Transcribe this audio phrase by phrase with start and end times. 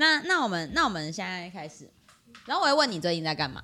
[0.00, 1.90] 那那我们那我们现在开始，
[2.46, 3.60] 然后我会问你最近在干嘛？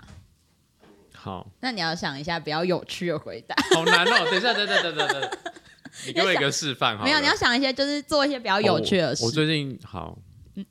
[1.14, 3.54] 好，那你要想一下比较有趣的回答。
[3.72, 4.26] 好难哦。
[4.28, 5.30] 等一下，等等等等等，
[6.06, 7.04] 你给我一个示范哈。
[7.04, 9.24] 没有，你要想一些就是做一些比较有趣的事。
[9.24, 10.18] 我最近好，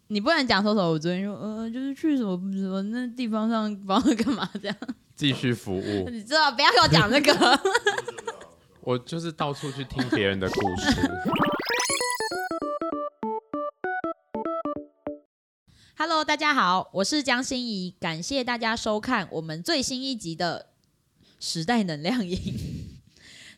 [0.08, 4.78] 你不能讲说什么，我最近说呃，就是去什么什么那地方上帮他干嘛这样。
[5.16, 6.10] 继续服务。
[6.10, 7.60] 你知道，不要给我讲这个。
[8.82, 10.92] 我就是到处去听别人的故事。
[16.06, 20.68] Hello，大家好，我是江心怡，感谢大家收看我们最新一集的
[21.40, 22.38] 《时代能量营》。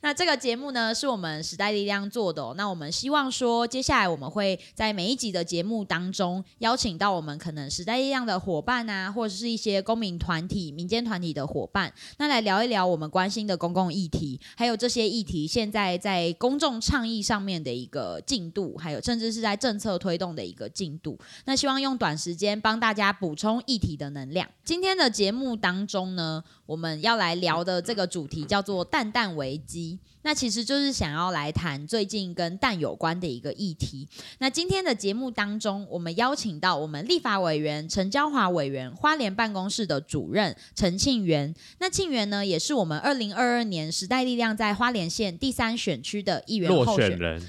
[0.06, 2.54] 那这个节目呢，是我们时代力量做的。
[2.56, 21.18] 那我们希望说，接下来我们会在每一集的节目当中，邀请到我们可能时代力量的伙伴啊，或者是一些公民团体、民间团体的伙伴，那来聊一聊我们关心的公共议题，还有这些议题现在在公众倡议上面的一个进度，还有甚至是在政策推动的一个进度。
[21.46, 24.48] 那希望用短时间帮大家补充议题的能量。
[24.64, 29.95] 今天的节目当中呢，我们要来聊的这个主题叫做“蛋蛋危机”。
[30.26, 34.08] 那其实就是想要来谈最近跟蛋有关的一个议题。
[34.40, 41.54] 那今天的节目当中，我们邀请到我们立法委员陈娇华委员、花莲办公室的主任陈庆元。
[41.78, 47.40] 那庆元呢，也是我们二零二二年时代力量在花莲县第三选区的议员候选人。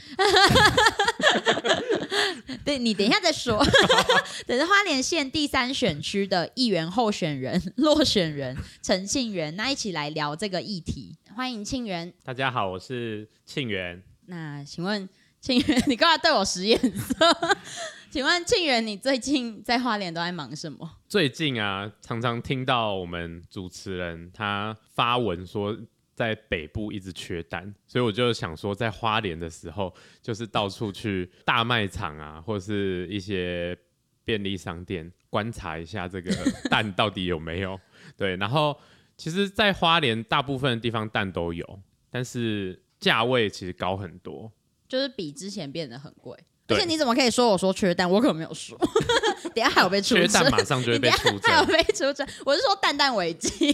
[2.62, 3.64] 对你等一下再说。
[4.46, 11.16] 等着花莲县第三选区的议员候选人落选人陈庆元，那一起来聊这个议题。
[11.36, 12.10] 欢迎庆元。
[12.24, 14.02] 大家好，我是庆元。
[14.24, 15.06] 那请问
[15.38, 17.14] 庆元，你刚才对我使眼色？
[18.08, 20.90] 请问庆元，你最近在花莲都在忙什么？
[21.06, 25.76] 最近啊，常常听到我们主持人他发文说，
[26.14, 33.76] 在北部一直缺蛋，所以我就想说，在花莲的时候，就是到处去大卖场啊，或是一些
[34.24, 36.34] 便利商店观察一下这个
[36.70, 37.78] 蛋到底有没有。
[38.16, 38.74] 对，然后。
[39.16, 44.52] 其实，在花莲大部分的地方蛋都有，但是价位其实高很多，
[44.88, 46.38] 就是比之前变得很贵。
[46.68, 48.10] 而且你怎么可以说我说缺蛋？
[48.10, 48.76] 我可没有说。
[49.54, 51.40] 等下还有被出缺蛋，马上就会被出征。
[51.48, 53.72] 还有被出征，我是说蛋蛋危机。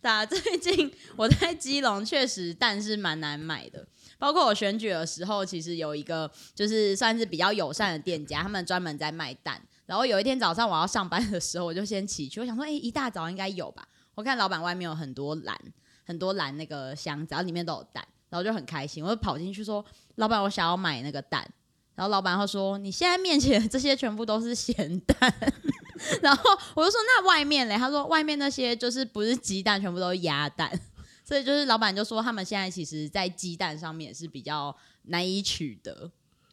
[0.00, 3.86] 对啊，最近我在基隆确实蛋是蛮难买的，
[4.18, 9.62] 包括我选举的时候，其实有一个就是算是比较友善的店家，他们专门在卖蛋。
[9.86, 13.86] 然后有一天早上我要上班的时候，我就先起去，我想说，哎，一大早应该有吧。
[14.14, 15.58] 我看老板外面有很多篮，
[16.04, 19.84] 很多篮那个箱子，然后里面都有蛋，然后就很开心，我就跑进去说
[20.16, 21.48] ：“老板，我想要买那个蛋。”
[21.94, 25.16] 然后老板会说：“你现在面前这些全部都是咸蛋。
[26.20, 30.70] ”然后我就说：“那外面嘞？”他说：“外面那些就是不是鸡蛋，全部都是鸭蛋。
[31.24, 36.10] ”所以就是老板就说他们现在其实，在鸡蛋上面是比较难以取得。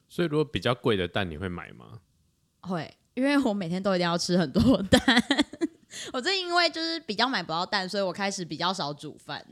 [0.07, 1.99] 所以如果比较贵的蛋，你会买吗？
[2.61, 5.01] 会，因为我每天都一定要吃很多蛋。
[6.13, 9.45] 我这因为就是比较买不到蛋，所以我开始比较少煮饭，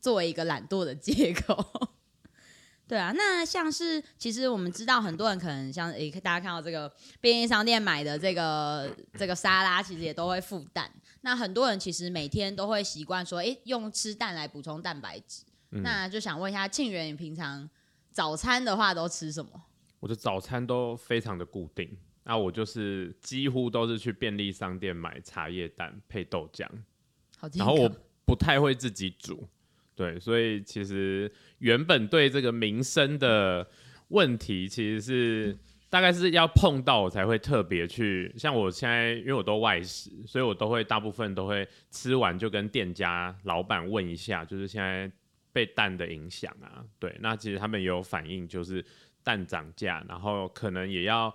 [0.00, 1.64] 作为一个懒惰的借口。
[2.86, 10.90] 对啊，那像是其实我们知道很多人可能像诶，大家看到这个便利商店买的这个这个沙拉，其实也都会附蛋。
[11.20, 15.44] 那很多人其实每天都会习惯说，哎，用吃蛋来补充蛋白质。
[15.84, 17.70] 那就想问一下庆元，你平常
[18.10, 19.50] 早餐的话都吃什么？
[20.00, 21.96] 我的早餐都非常的固定。
[22.22, 26.68] 那我就是几乎都是去便利商店买茶叶蛋配豆浆，
[27.54, 27.90] 然后我
[28.26, 29.48] 不太会自己煮，
[29.96, 33.66] 对，所以其实原本对这个民生的
[34.08, 35.58] 问题，其实是
[35.88, 45.10] 大概是要碰到我才会特别去，像我现在因为我都外食，所以我都会大部分都会吃完就跟店家老板问一下，就是现在
[45.52, 48.84] 被蛋的影响啊，对，那其实他们也有反应，就是
[49.24, 51.34] 蛋涨价，然后可能也要。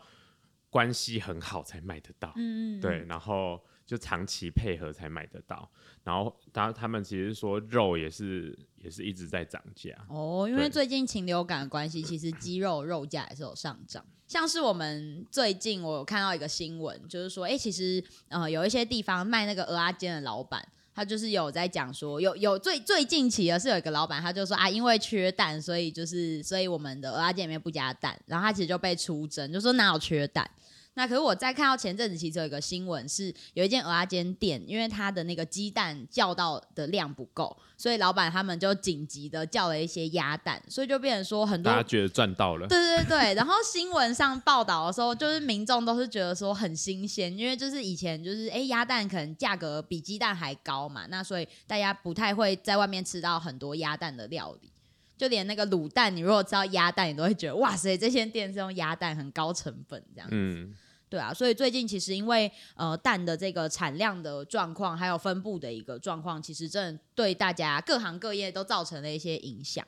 [0.75, 5.71] 关系很好才买得到，嗯，对，然后就长期配合才买得到，
[6.03, 8.53] 然后他他们其实说肉也是
[8.83, 14.05] 也是一直在涨价哦，因为最近禽流感的关系，其实鸡肉肉价也是有上涨。
[14.27, 20.67] 像是我们最近我有看到一个新闻，就是说，哎，其实呃有一些地方卖那个鹅阿煎的老板。
[20.97, 30.49] 他就是有在讲说，有有最最近期的是有一个老板，他就说啊，因为缺蛋，所以就是所以我们的鹅阿煎里面不加蛋，然后他其实就被出征，就说哪有缺蛋。
[30.97, 42.65] 那可是我在看到前阵子其实有一个新闻，是有一间鹅阿煎店，因为它的那个鸡蛋叫到的量不够，所以老板他们就紧急的叫了一些鸭蛋，所以就变成说很多大家觉得赚到了。
[42.67, 54.71] 对对对， 然后新闻上报道的时候，就是民众都是觉得说很新鲜，因为就是以前就是哎鸭蛋可能价格比鸡蛋还高嘛，那所以大家不太会在外面吃到很多鸭蛋的料理，
[55.17, 60.69] 就连那个卤蛋，你如果知道鸭蛋，你都会觉得哇塞，这些店是用鸭蛋很高成本这样子。
[61.16, 69.88] 对啊，所以最近其实因为呃蛋的这个产量的状况，还有分布的一个状况，其实真的对大家各行各业都造成了一些影响。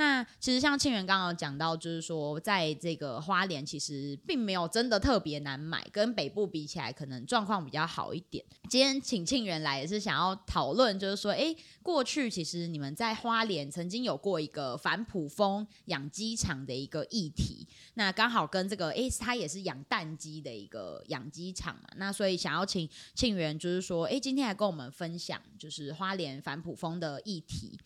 [0.00, 8.42] 那其实像庆元刚刚讲到，就是说在这个花莲，其实并没有真的特别难买，跟北部比起来，可能状况比较好一点。
[8.70, 27.78] 今天请庆元来也是想要讨论，就是说，哎，过去其实你们在花莲曾经有过一个反普丰养鸡场的一个议题，那刚好跟这个，哎，它也是养蛋鸡的一个养鸡场嘛，那所以想要请庆元，就是说，哎，今天来跟我们分享，就是花莲反普丰的议题。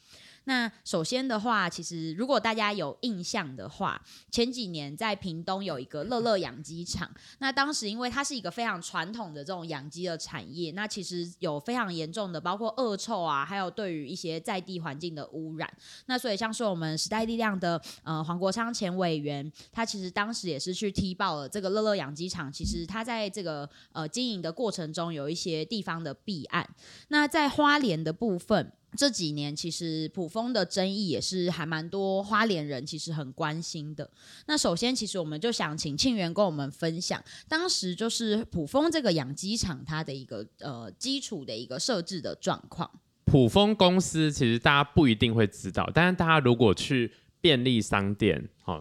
[0.44, 4.00] 那首先的话，其实如果大家有印象的话，
[4.30, 7.10] 前几年在屏东有一个乐乐养鸡场。
[7.38, 15.72] 那当时因为它是一个非常传统的这种养鸡的产业，那其实有非常严重的包括恶臭啊，还有对于一些在地环境的污染。
[16.06, 26.68] 那所以像是我们时代力量的呃黄国昌前委员，他其实当时也是去踢爆了这个乐乐养鸡场，其实他在这个呃经营的过程中有一些地方的弊案。
[27.08, 28.72] 那在花莲的部分。
[28.96, 34.08] 这几年其实普丰的争议也是还蛮多，花莲人其实很关心的。
[34.46, 42.90] 那首先，其实我们就想请庆元跟我们分享，当时就是普丰这个养鸡场它的一个呃基础的一个设置的状况。
[43.24, 48.80] 普丰公司其实大家不一定会知道，但是大家如果去便利商店，好，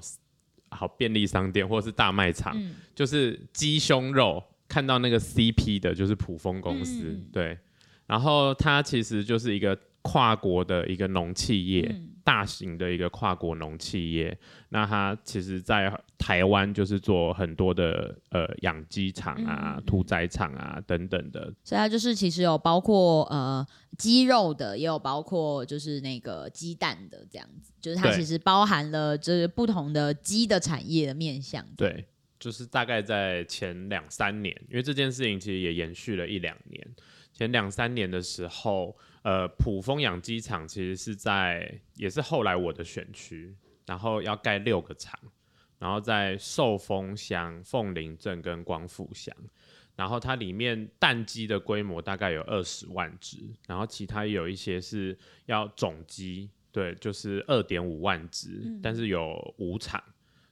[0.69, 2.55] 好便利商店或者是大卖场，
[2.93, 7.57] 就是鸡胸肉看到那个 CP 的，就是普丰公司，对。
[8.05, 9.75] 然后它其实就是一个。
[10.03, 11.95] 跨国的一个农企业，
[12.25, 14.37] 大型的一个跨国农企业，
[14.69, 23.65] 那它其实，在台湾就是做很多的呃养鸡场啊、屠宰场啊等等的，所以它就是其实有包括呃
[23.97, 31.65] 鸡肉的，也有包括就是那个鸡蛋的这样子，就是它其实包含了就是不同的鸡的产业的面向。
[31.77, 32.05] 对，
[32.37, 36.85] 就是大概在前两三年，因为这件事情其实也延续了一两年，
[37.31, 38.93] 前两三年的时候。
[39.23, 43.55] 呃，普丰养鸡场其实是在，也是后来我的选区，
[43.85, 45.17] 然后要盖六个厂，
[45.79, 49.33] 然后在寿丰乡、凤林镇跟光复乡，
[49.95, 60.03] 然后它里面蛋鸡的规模大概有二十万只，然后其他有一些是要种鸡，对，就是二点五万只，但是有五场，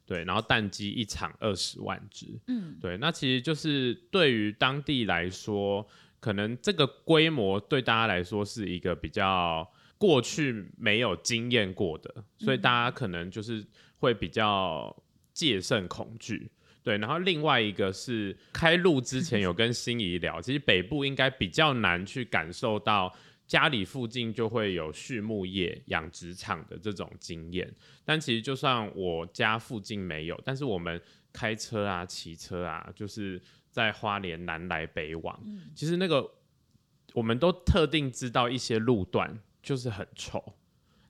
[0.05, 5.85] 对，然后蛋鸡一场二十万只，嗯，对，那其实就是对于当地来说。
[6.21, 13.65] 可能这个规模对大家来说是一个比较过去没有经验过的，所以大家可能就是
[13.97, 14.95] 会比较
[15.33, 16.51] 戒慎恐惧。
[16.83, 23.11] 对，然后另外一个是开路之前有跟心仪聊，其实北部应该比较难去感受到
[23.47, 27.71] 家里附近就会有畜牧业养殖场的这种经验。
[28.05, 31.01] 但其实就算我家附近没有，但是我们
[31.33, 33.41] 开车啊、骑车啊，就是。
[33.71, 35.41] 在花莲南来北往，
[35.73, 36.29] 其实那个
[37.13, 40.53] 我们都特定知道一些路段就是很臭，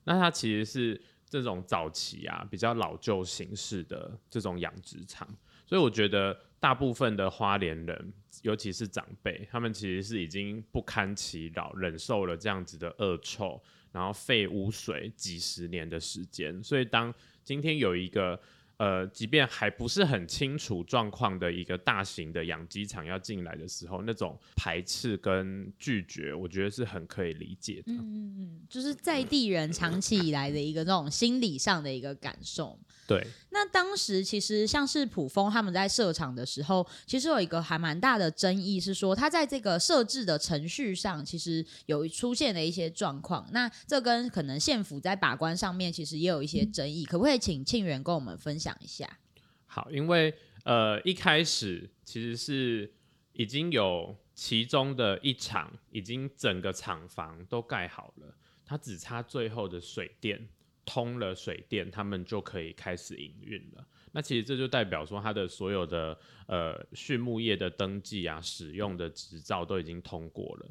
[0.04, 5.28] 那它其实是这种早期啊比较老旧形式的这种养殖场，
[5.66, 8.12] 所以我觉得大部分的花莲人，
[8.42, 13.60] 尤其是长辈，他们其实是已经不堪其扰，忍受了这样子的恶臭，
[13.90, 17.12] 然后废污水几十年的时间，所以当
[17.42, 18.40] 今天有一个。
[18.82, 27.92] 呃，即便还不是很清楚状况的一个大型的养鸡场要进来的时候，那种排斥跟拒绝，我觉得是很可以理解的。
[27.92, 32.76] 嗯嗯，就是在地人长期以来的一个那种心理上的一个感受。
[33.12, 43.46] 对，那当时其实像是普丰他们在设厂的时候，其实有一个还蛮大的争议，是说他在这个设置的程序上，其实有出现了一些状况。
[43.52, 47.04] 那这跟可能县府在把关上面，其实也有一些争议。
[47.04, 49.18] 可不可以请庆元跟我们分享一下？
[49.66, 52.90] 好，因为呃一开始其实是
[53.32, 60.48] 已经有其中的一场，已经整个厂房都盖好了，它只差最后的水电。
[60.84, 63.86] 通了水电，他们就可以开始营运了。
[64.14, 70.66] 那其实这就代表说，他的所有的呃畜牧业的登记啊、使用的执照都已经通过了。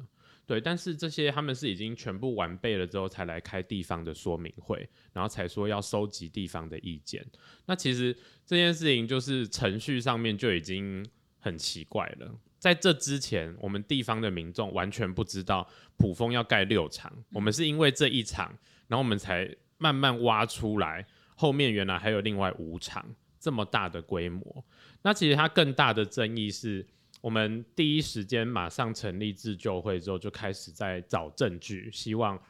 [0.46, 7.24] 对，但是这些他们是已经全部完备了之后，才来开地方的说明会，然后才说要收集地方的意见。
[7.66, 8.16] 那其实
[8.46, 11.04] 这件事情就是程序上面就已经
[11.38, 12.38] 很奇怪了。
[12.58, 19.52] 在这之前，我们地方的民众完全不知道普丰要盖六场，我们是因为这一场，然后我们才。
[19.82, 23.04] 慢慢挖出来，后面原来还有另外五场
[23.40, 24.64] 这么大的规模。
[25.02, 26.86] 那其实它更大的争议是，
[27.20, 32.40] 我们第一时间马上成立自救会之后，就开始在找证据，希望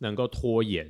[0.00, 0.86] 能够拖延，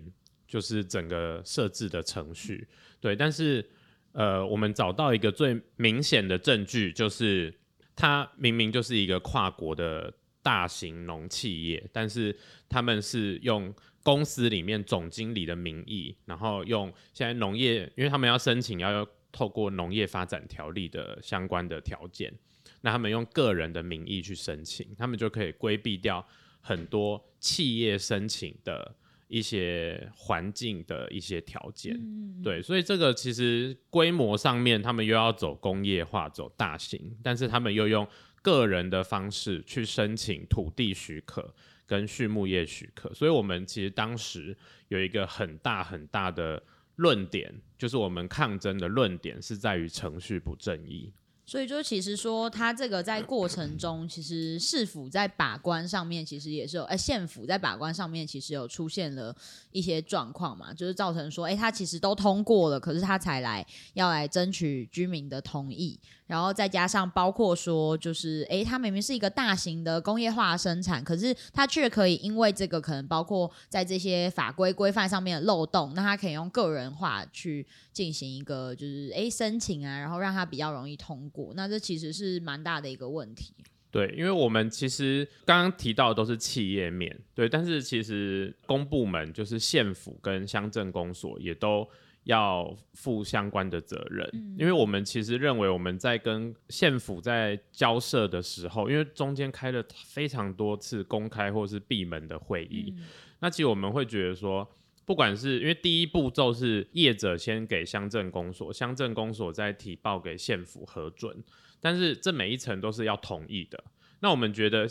[0.48, 2.66] 就是整个设置的程序。
[3.00, 3.64] 对，但是
[4.10, 7.54] 呃，我们找到一个最明显的证据，就是
[7.94, 12.36] 它明明就是一个跨国的大型农企业，但是
[12.68, 22.32] 他们是用公司里面总经理的名义，然后用现在农业，因为他们要申请要透过农业发展条例的相关的条件，
[22.80, 26.26] 那他们用个人的名义去申请，他们就可以规避掉
[26.60, 28.94] 很多企业申请的。
[29.28, 31.98] 一些环境的一些条件，
[32.42, 38.06] 对，所以这个其实规模上面，他们又要走工业化，走大型，但是他们又用
[38.42, 41.54] 个人的方式去申请土地许可
[41.92, 44.56] 跟畜牧业许可，所以我们其实当时
[44.88, 46.62] 有一个很大很大的
[46.96, 51.12] 论点，就是我们抗争的论点是在于程序不正义。
[51.44, 59.36] 所以就其实说，他这个在过程中，其实市府在把关上面，其实也是有，哎，县府在把关上面，其实有出现了
[59.70, 66.00] 一些状况嘛，就是造成说，哎，他其实都通过了，可是他才来要来争取居民的同意。
[66.26, 81.52] 然后再加上包括说，就是诶，它明明是一个大型的工业化生产，可是它却可以因为这个可能包括在这些法规规范上面的漏洞，那它可以用个人化去进行一个就是诶申请啊，然后让它比较容易通过。
[81.54, 83.52] 那这其实是蛮大的一个问题。
[83.90, 91.86] 对，因为我们其实刚刚提到的都是企业面对，但是其实公部门就是县府跟乡镇公所也都。
[92.24, 102.94] 要负相关的责任，因为我们其实认为我们在跟县府在交涉的时候，因为中间开了非常多次公开或是闭门的会议，
[103.40, 104.68] 那其实我们会觉得说，
[105.04, 111.42] 不管是因为第一步骤是业者先给乡镇公所，乡镇公所再提报给县府核准，
[111.80, 113.82] 但是这每一层都是要同意的，
[114.20, 114.86] 那我们觉得。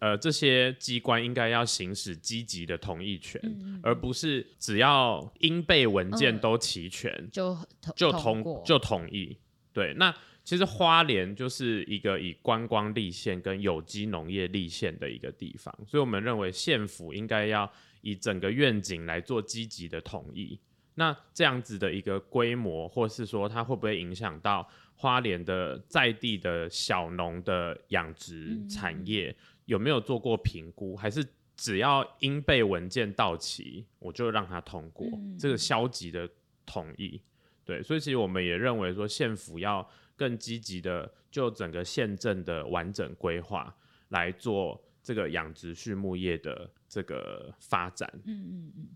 [0.00, 3.38] 呃，这些机关应该要行使积极的同意权，
[3.82, 7.56] 而不是只要应备文件都齐全就
[7.94, 9.36] 就同就同意。
[9.74, 20.58] 对，那其实花莲就是一个以观光立县跟有机农业立县的一个地方，所以我们认为县府应该要以整个愿景来做积极的同意。
[20.94, 29.36] 那这样子的一个规模，或是说它会不会影响到花莲的在地的小农的养殖产业？
[29.70, 30.96] 有没有做过评估？
[30.96, 31.24] 还是
[31.56, 35.06] 只要应备文件到齐，我就让他通过
[35.38, 36.28] 这个消极的
[36.66, 37.22] 同意？
[37.64, 43.72] 对，所以其实我们也认为说，县府要更积极的就整个县镇的完整规划
[44.08, 48.12] 来做这个养殖畜牧业的这个发展。
[48.24, 48.88] 嗯嗯嗯。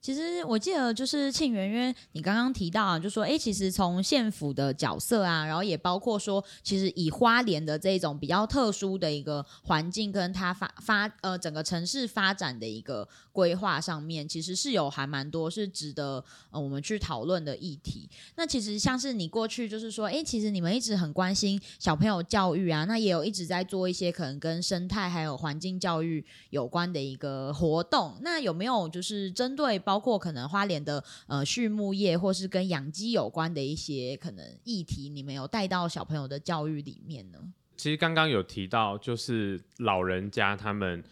[0.00, 18.08] 其实我记得就是庆元，因为你刚刚提到啊，就说哎，其实从县府的角色啊，然后也包括说，其实以花莲的这种比较特殊的一个环境，跟它发发呃整个城市发展的一个规划上面，其实是有还蛮多是值得呃我们去讨论的议题。
[18.36, 28.16] 那其实像是你过去就是说，哎，其实你们一直很关心小朋友教育啊，那也有一直在做一些可能跟生态还有环境教育有关的一个活动。
[28.20, 29.76] 那有没有就是针对？
[29.88, 37.38] 包括可能花莲的呃畜牧业，或是跟养鸡有关的一些可能议题，你们有带到小朋友的教育里面呢？
[37.74, 41.02] 其实刚刚有提到，就是老人家他们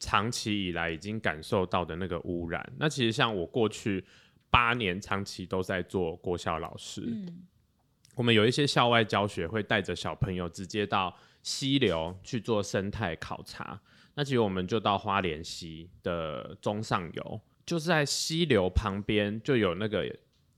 [0.00, 2.72] 长期以来已经感受到的那个污染。
[2.78, 4.02] 那其实像我过去
[4.48, 7.42] 八年长期都在做国校老师，嗯，
[8.14, 13.78] 我们有一些校外教学会带着小朋友直接到溪流去做生态考察。
[14.14, 17.40] 那其实我们就到花莲溪的中上游。
[17.64, 20.04] 就是在溪流旁边就有那个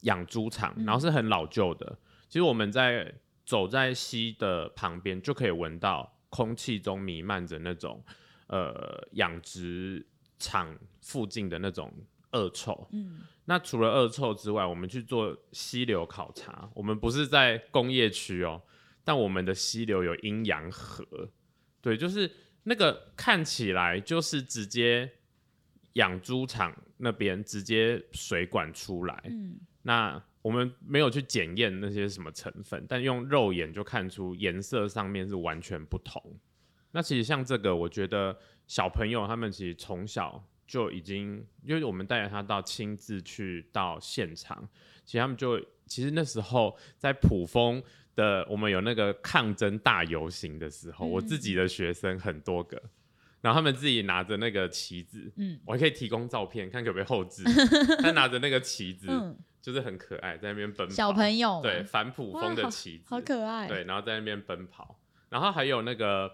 [0.01, 1.99] 养猪场，然后是很老旧的。
[2.29, 8.03] 其实我们在走在溪的旁边，就可以闻到空气中弥漫着那种
[8.47, 10.07] 呃养殖
[10.39, 11.93] 场附近的那种
[12.33, 12.89] 恶臭。
[12.93, 18.63] 嗯，那除了恶臭之外，我们去做溪流考察，我们不是在工业区哦，
[19.05, 21.07] 但我们的溪流有阴阳河，
[21.83, 22.31] 对，就是
[22.63, 25.13] 那个看起来就是直接。
[25.95, 36.23] 养猪场那边直接水管出来，嗯，那我们没有去检验那些什么成分，但用肉眼就看出颜色上面是完全不同。
[36.91, 38.37] 那其实像这个，我觉得
[38.67, 44.69] 小朋友他们其实从小就已经，因为我们带着他到亲自去到现场，
[45.05, 47.83] 其实他们就其实那时候在普丰
[48.15, 52.83] 的，我们有那个抗争大游行的时候，我自己的学生很多个。
[53.45, 57.45] 然后他们自己拿着那个旗子，嗯，我还可以提供照片，看可不可以后置。
[58.01, 59.07] 他拿着那个旗子，
[59.61, 60.95] 就是很可爱，在那边奔跑。
[60.95, 63.69] 小朋友，对，反普风的旗子，好可爱。
[63.69, 64.99] 对，然后在那边奔跑。
[65.29, 66.33] 然后还有那个，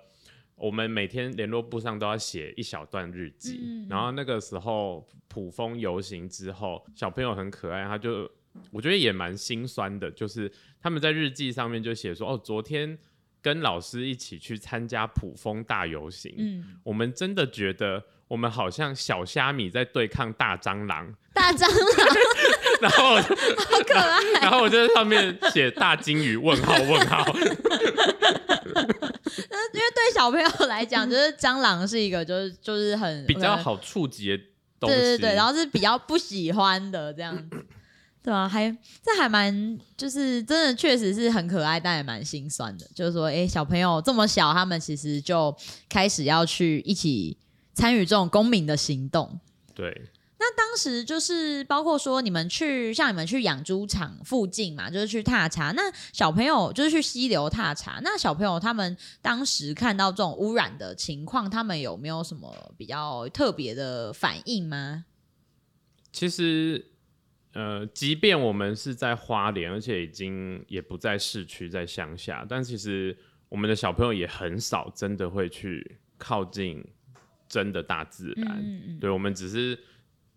[0.54, 3.84] 我们每天联络簿上都要写一小段日记。
[3.88, 8.30] 然后那个时候普风游行之后，小朋友很可爱，他就
[8.70, 10.48] 我觉得也蛮心酸的，就是
[10.80, 12.96] 他们在日记上面就写说，哦，昨天。
[13.42, 22.16] 跟老师一起去参加普丰大游行，嗯，我们真的觉得我们好像小虾米在对抗大蟑螂，大蟑螂，
[22.82, 23.16] 然后
[23.64, 27.24] 好可爱，然后我就在上面写大金鱼问号问号。
[29.48, 34.42] 那因为对小朋友来讲，就是蟑螂是一个就是就是很比较好触及的
[34.78, 37.66] 东西，对对对，然后是比较不喜欢的这样子。
[38.22, 38.70] 对啊，还
[39.02, 42.86] 这还蛮，就是真的确实是很可爱，但也蛮心酸的。
[42.94, 45.56] 就是说，哎，小朋友这么小，他们其实就
[45.88, 47.38] 开始要去一起
[47.72, 49.40] 参与这种公民的行动。
[49.74, 50.02] 对。
[50.38, 55.72] 那当时就是包括说，你们去像你们去养猪场附近嘛，就是去踏查。
[55.72, 58.00] 那小朋友就是去溪流踏查。
[58.02, 65.06] 那小朋友他们当时看到这种污染的情况，他们有没有什么比较特别的反应吗？
[66.12, 66.86] 其实。
[67.52, 73.16] 呃，即便我们是在花莲，而且已经也不在市区，在乡下，但其实
[73.48, 76.84] 我们的小朋友也很少真的会去靠近
[77.48, 78.98] 真的大自然。
[79.00, 79.76] 对，我们只是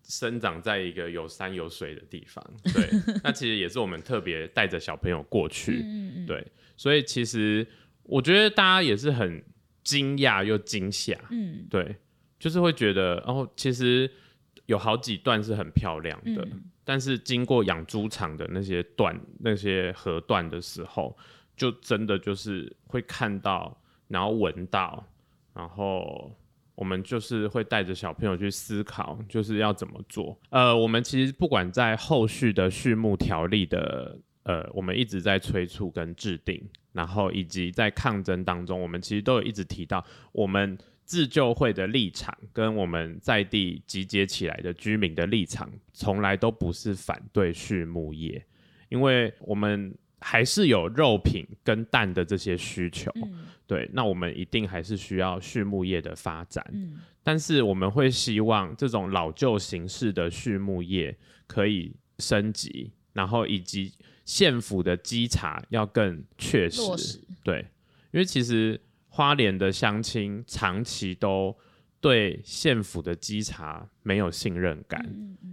[0.02, 2.44] 生长在一个有山有水的地方。
[2.64, 2.90] 对，
[3.22, 5.84] 那其实也是我们特别带着小朋友过去。
[6.26, 6.44] 对，
[6.76, 7.64] 所以其实
[8.02, 9.40] 我觉得大家也是很
[9.84, 11.16] 惊讶又惊吓。
[11.30, 11.96] 嗯，对，
[12.40, 14.10] 就是会觉得，哦，其实
[14.66, 16.46] 有好几段是很漂亮的。
[16.86, 21.16] 但是经过养猪场的那些段、那些河段的时候，
[21.56, 23.74] 就真的就是会看到，
[24.06, 25.02] 然后闻到，
[25.54, 26.30] 然后
[26.74, 30.38] 我们就是会带着小朋友去思考，就是要怎么做。
[30.50, 40.76] 呃，我们其实不管在后续的畜牧条例的，呃，我们一直在催促跟制定，然后以及在抗争当中，我们其实都有一直提到我们。
[41.04, 48.42] 自救会的立场跟我们在地集结起来的居民的立场，从来都不是反对畜牧业，
[48.88, 53.12] 因为我们还是有肉品跟蛋的这些需求，
[53.66, 56.64] 对，那我们一定还是需要畜牧业的发展，
[57.22, 61.14] 但是我们会希望这种老旧形式的畜牧业
[61.46, 63.92] 可以升级，然后以及
[64.24, 67.58] 县府的稽查要更确实，对，
[68.10, 68.80] 因为其实。
[69.14, 71.56] 花莲的乡亲长期都
[72.00, 75.00] 对县府的稽查没有信任感，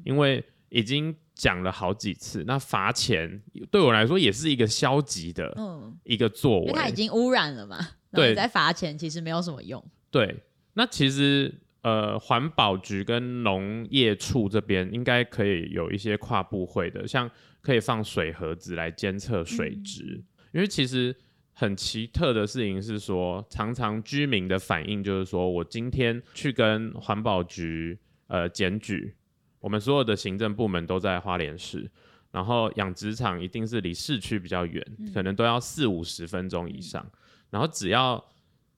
[0.03, 5.55] 因为已经讲了好几次，那罚钱对我来说也是一个消极的
[6.03, 6.73] 一个作为。
[6.73, 7.77] 它已经污染了嘛？
[8.11, 9.79] 对，在罚钱其实没有什么用。
[10.09, 10.35] 对，
[10.73, 17.29] 那其实呃，环保局跟农业处这边应该可以有一些跨部会的，像
[17.61, 21.15] 可以放水盒子来监测水质，因为其实。
[21.61, 27.95] 很奇特的事情是说，常常居民的反应就是说，我今天去跟环保局
[28.25, 29.13] 呃检举，
[29.59, 31.87] 我们所有的行政部门都在花莲市，
[32.31, 37.05] 然后养殖场一定是离市区比较远，可能都要四五十分钟以上，
[37.51, 38.23] 然后只要。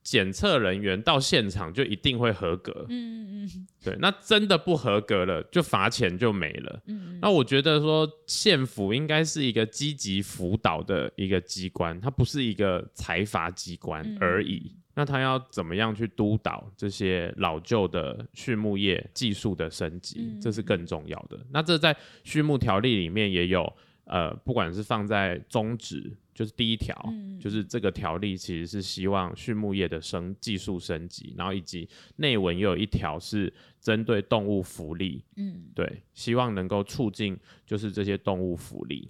[0.03, 6.81] 检测人员到现场就一定会合格，嗯嗯嗯，对，那真的不合格了，就罚钱就没了。
[6.87, 14.75] 嗯，那我觉得说县府应该是一个积极辅导的一个机关，它不是一个财阀机关而已。
[14.93, 21.39] 那他要怎么样去督导这些老旧的畜牧业技术的升级，这是更重要的。
[21.49, 23.73] 那这在畜牧条例里面也有。
[24.05, 26.93] 呃，不管是放在宗旨，就是第一条，
[27.39, 31.87] 就是这个条例其实是希望畜牧业的升技术升级，然后以及
[32.17, 39.09] 内文又有一条是针对动物福利，嗯，对，希望能够促进就是这些动物福利。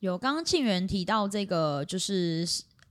[0.00, 2.46] 有刚刚庆元提到这个，就是。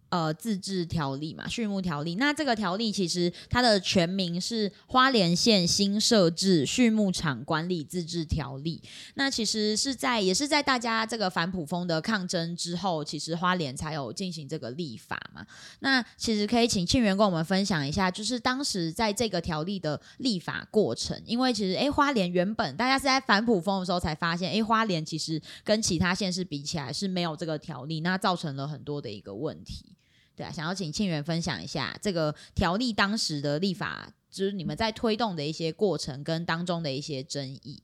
[0.09, 2.15] 呃，自治条例嘛，畜牧条例。
[2.15, 8.81] 那这个条例其实它的全名是《花莲县新设置畜牧场管理自治条例》。
[9.15, 15.45] 那其实是在也是在大家这个反普风的抗争之后，其实花莲才有进行这个立法嘛。
[15.79, 21.21] 那其实可以请庆元跟我们分享一下，就是当时在这个条例的立法过程。
[21.25, 29.96] 因为其实哎，花莲原本大家是在反普风的时候才发现，哎，花莲其实跟其他县市比起来是没有这个条例，那造成了很多的一个问题。
[30.37, 37.81] 对啊，想要请庆元分享一下这个条例当时的立法，就是你们在推动的一些过程跟当中的一些争议。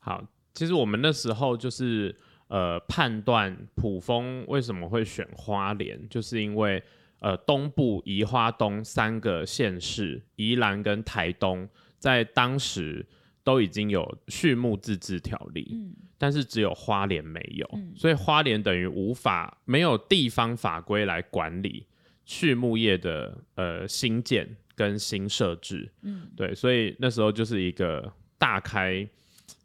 [0.00, 2.14] 好，其实我们那时候就是
[2.48, 6.82] 呃判断普丰为什么会选花莲，就是因为
[7.20, 13.06] 呃东部宜花东三个县市宜兰跟台东在当时。
[13.50, 15.76] 都已经有畜牧自治条例，
[16.16, 21.84] 但是只有花莲没有，所以花莲等于无法没有地方法规来管理
[22.24, 25.90] 畜牧业的呃新建跟新设置。
[26.02, 29.04] 嗯，对，所以那时候就是一个大开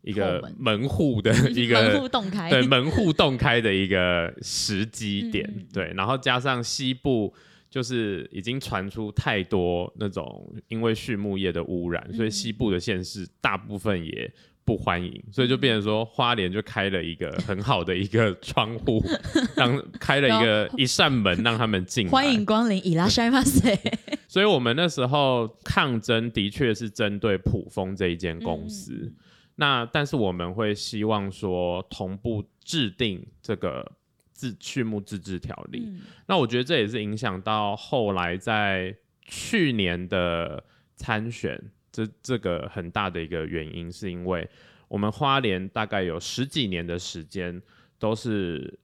[0.02, 0.90] 一个门。
[0.90, 7.32] 户的 一个门户洞开，对门户洞开的一个时机点，对，然后加上西部
[7.76, 14.32] 就是已经传出太多那种因为畜牧业的污染，所以西部的县市大部分也
[14.64, 19.04] 不欢迎，所以就变成说花莲就开了一个很好的一个窗户，
[19.58, 23.78] 让开了一个一扇门让他们进，欢迎光临伊拉山马塞。
[24.26, 29.14] 所以我们那时候抗争的确是针对普丰这一间公司。
[29.58, 33.92] 那但是我们会希望说同步制定这个
[34.36, 35.92] 自畜牧自治条例。
[36.28, 40.64] 那我觉得这也是影响到后来在去年的
[40.96, 41.60] 参选
[41.92, 44.48] 这这个很大的一个原因，是因为
[44.88, 47.60] 我们花莲大概有十几年的时间
[47.98, 48.78] 都是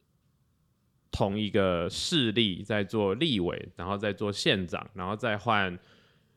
[1.11, 5.77] 同一个势力在做立委，然后再做县长，然后再换。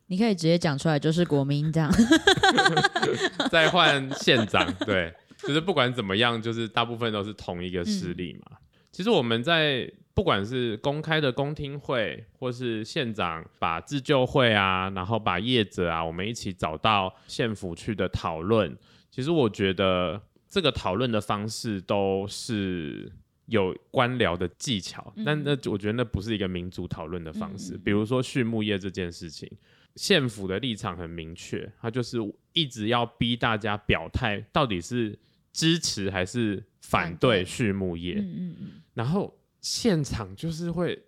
[0.06, 1.90] 你可以直接讲出来，就是国民党
[3.50, 8.58] 再换县长，对，就是不管怎么样，就是大部分都是同一个势力嘛。
[8.94, 18.78] 其实我们在不管是公开的公听会，或是县长把自救会啊，然后把业者啊，我们一起找到县府去的讨论，
[19.10, 23.10] 其实我觉得这个讨论的方式都是
[23.46, 27.76] 有官僚的技巧，但那我觉得那不是一个民主讨论的方式。
[27.76, 29.50] 比如说畜牧业这件事情。
[29.96, 32.18] 县府的立场很明确，他就是
[32.52, 35.16] 一直要逼大家表态，到底是
[35.52, 38.14] 支持还是反对畜牧业。
[38.14, 38.66] 嗯嗯嗯。
[38.94, 41.00] 然后现场就是会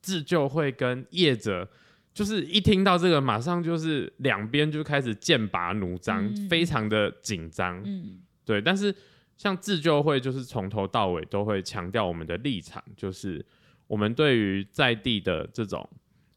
[0.00, 1.68] 自救会跟业者，
[2.14, 7.82] 就是一听到这个，马上就是两边就开始剑拔弩张，非常的紧张。
[7.84, 8.22] 嗯。
[8.44, 8.94] 对，但是
[9.36, 13.44] 像自救会，就是从头到尾都会强调我们的立场，就是
[13.86, 15.88] 我们对于在地的这种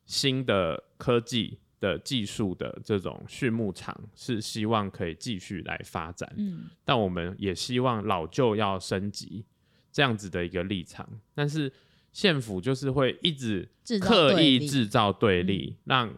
[0.05, 1.57] 新的科技。
[1.77, 9.45] 的技术的这种畜牧场是希望可以继续来发展，嗯，但我们也希望老旧要升级
[9.95, 11.71] 这样子的一个立场，但是
[12.11, 13.65] 县府就是会一直
[14.01, 16.13] 刻意制造对立，让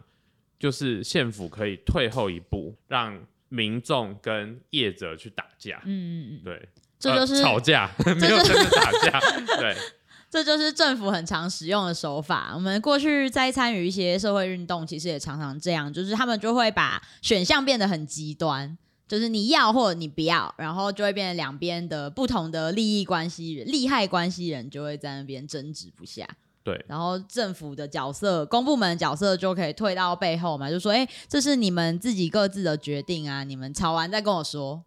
[0.58, 7.88] 就是县府可以退后一步，让民众跟业者去打架，嗯嗯嗯，对，这就是吵架，
[8.20, 9.20] 没有真的打架，
[9.60, 9.76] 对。
[10.28, 12.50] 这就是政府很常使用的手法。
[12.52, 18.76] 我们过去在参与一些社会运动，其实也常常这样，就是他们就会把选项变得很极端，
[19.08, 26.28] 就是你要或者你不要，然后就会变成两边的不同的利益关系人、利害关系人就会在那边争执不下。
[26.62, 34.84] 对，然后政府的角色、公部门的角色就可以退到背后嘛，就说：“哎，这是你们自己各自的决定啊，你们吵完再跟我说。”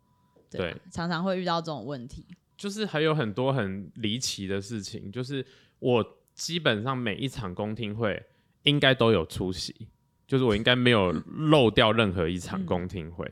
[0.51, 2.23] 对，常常会遇到这种问题。
[2.55, 5.43] 就是还有很多很离奇的事情，就是
[5.79, 6.05] 我
[6.35, 8.21] 基本上每一场公听会
[8.63, 9.87] 应该都有出席，
[10.27, 11.11] 就是我应该没有
[11.49, 13.25] 漏掉任何一场公听会。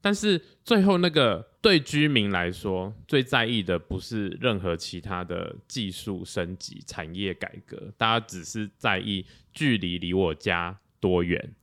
[0.00, 11.54] 但是最后那个对居民来说最在意的不是任何其他的技术升级、产业改革，大家只是在意距离离我家多远。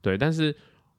[0.00, 0.54] 对，但是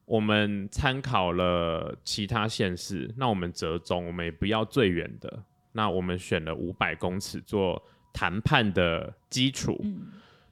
[0.05, 5.43] 我们参考了其他县市，那我们折中，我们也不要最远的。
[5.71, 9.81] 那我们选了五百公尺做谈判的基础，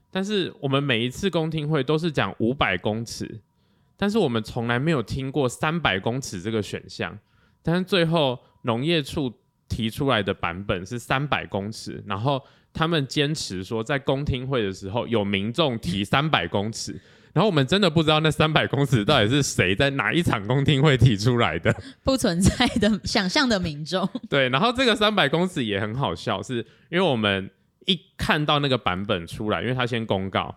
[0.10, 3.42] 但是我们每一次公听会都是讲五百公尺，
[4.02, 7.20] 但是我们从来没有听过三百公尺这个选项。
[7.62, 9.32] 但是最后农业处
[9.68, 17.00] 提出来的版本是三百公尺，然后他们坚持说在公听会的时候有民众提三百公尺。
[17.32, 21.72] 然后我们真的不知道那三百公尺到底是谁在哪一场公听会提出来的，
[22.04, 24.08] 不存在的想象的民众。
[24.28, 27.52] 对，然后这个三百公尺也很好笑，是因为我们
[27.86, 30.54] 一看到那个版本出来，因为他先公告，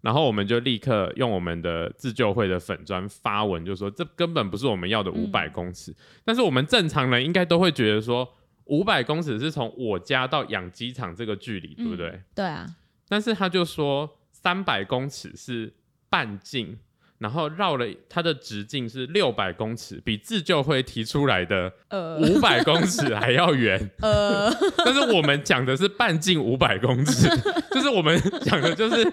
[0.00, 5.94] 然后我们就立刻用我们的自救会的粉砖发文，就说这根本不是我们要的五百公尺。
[6.24, 8.28] 但是我们正常人应该都会觉得说，
[8.64, 12.20] 五百公尺是从我家到养鸡场这个距离，对不对？
[12.34, 12.66] 对啊。
[13.08, 15.74] 但是他就说三百公尺是。
[16.12, 16.76] 半径，
[17.20, 21.70] 然后绕了它的直径是六百公尺，比自救会提出来的
[22.18, 23.90] 五百公尺还要远。
[24.00, 24.50] 呃，
[24.84, 27.28] 但是我们讲的是半径五百公尺，
[27.70, 29.12] 就是我们讲的就是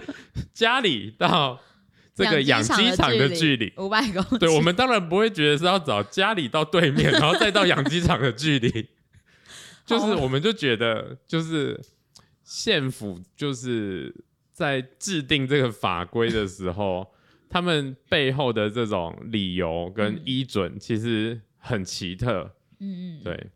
[0.53, 1.59] 家里到
[2.15, 4.39] 这个养鸡场的距离五百公尺。
[4.39, 8.87] 对，我们当然不会觉得是要找家里到对面，然后再到养鸡场的距离，
[9.85, 11.79] 就是我们就觉得就是
[12.43, 14.15] 县府就是。
[14.57, 17.07] 在制定这个法规的时候，
[17.49, 22.55] 他们背后的这种理由跟依准其实很奇特。
[22.79, 23.47] 嗯嗯，对。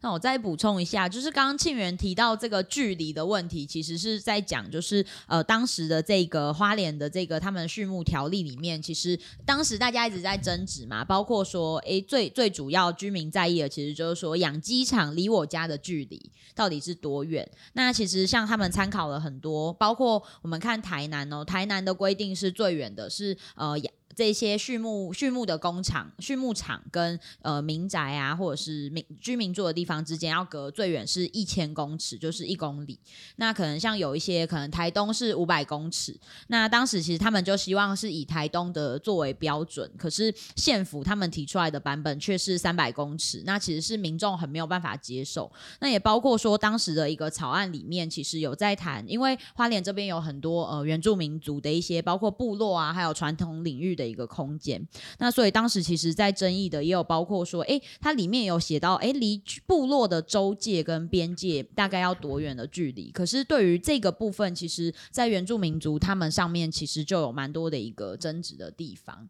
[0.00, 17.48] 那我再补充一下，就是刚刚庆元提到这个距离的问题，其实是在讲，就是呃，当时的这个花莲的这个他们畜牧条例里面，其实当时大家一直在争执嘛，包括说，哎，最最主要居民在意的，其实就是说养鸡场离我家的距离到底是多远？
[17.72, 23.92] 那其实像他们参考了很多，包括我们看台南哦，台南的规定是最远的是呃养。
[24.18, 32.98] 这些畜牧畜牧的工厂、畜牧场跟呃民宅啊，或者是民居民住的地方之间，要隔最远是一千公尺，就是一公里。
[33.36, 36.18] 那可能像有一些，可能台东是五百公尺。
[36.48, 43.44] 那当时其实他们就希望是以台东的作为标准，可是县府他们提出来的版本却是三百公尺。
[43.46, 45.48] 那其实是民众很没有办法接受。
[45.78, 54.07] 那也包括说当时的一个草案里面，其实有在谈，因为花莲这边有很多呃原住民族的一些，包括部落啊，还有传统领域的。
[54.08, 54.84] 一个空间，
[55.18, 63.10] 那所以当时其实，在争议的也有包括说，哎，它里面有写到，哎，离部落的州界跟边界大概要多远的距离？
[63.10, 69.28] 可是对于这个部分，其实，在原住民族他们上面，其实就有蛮多的一个争执的地方。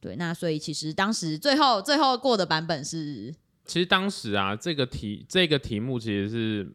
[0.00, 3.34] 对，那所以其实当时最后最后过的版本是，
[3.64, 6.72] 其实当时啊，这个题这个题目其实是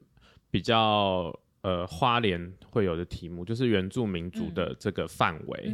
[0.49, 5.73] 比较呃花莲会有的题目，就是原住民族的这个范围。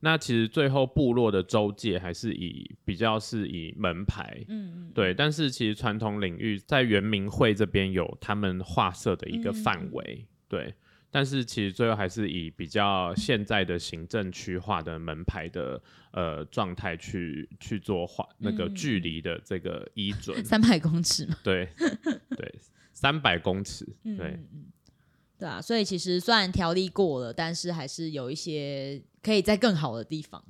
[0.00, 5.14] 那其实最后部落的州界还是以比较是以门牌，嗯嗯，对。
[5.14, 10.74] 但是其实传统领域在原民会这边有他们划设的一个范围，对。
[11.10, 21.68] 但是其实最后还是以比较现在的行政区划的门牌的呃状态去去做划那个距离的这个依准，三百公尺嘛，对
[22.36, 22.54] 对，
[22.92, 24.38] 三百公尺，对。
[25.38, 30.42] 对啊，所以其实虽然条例过了，但是还是有一些可以在更好的地方。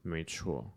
[0.00, 0.72] 没错，